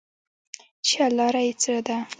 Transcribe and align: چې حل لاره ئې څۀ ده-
چې 0.85 0.93
حل 1.01 1.13
لاره 1.19 1.41
ئې 1.47 1.53
څۀ 1.61 1.75
ده- 1.87 1.95